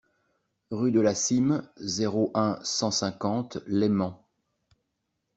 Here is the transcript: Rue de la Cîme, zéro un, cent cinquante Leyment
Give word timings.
Rue 0.71 0.91
de 0.91 0.99
la 0.99 1.13
Cîme, 1.13 1.69
zéro 1.77 2.31
un, 2.33 2.57
cent 2.63 2.89
cinquante 2.89 3.57
Leyment 3.67 4.27